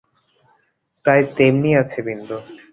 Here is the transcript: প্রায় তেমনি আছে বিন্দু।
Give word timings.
প্রায় 1.05 1.23
তেমনি 1.37 1.71
আছে 1.81 1.99
বিন্দু। 2.07 2.37